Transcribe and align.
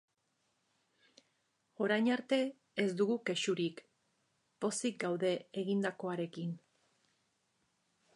Orain 1.87 2.07
arte 2.15 2.39
ez 2.83 2.87
dugu 3.01 3.17
kexurik, 3.29 3.83
pozik 4.65 4.97
gaude 5.05 5.35
egindakoarekin. 5.63 6.57